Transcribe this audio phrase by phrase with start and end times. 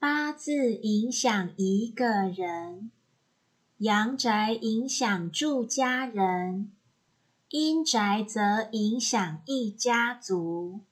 [0.00, 2.92] 八字影响一个人
[3.78, 6.70] 阳宅影响住家人
[7.48, 10.82] 阴宅则影响一家族。